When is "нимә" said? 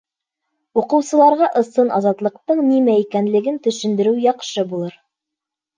2.73-2.99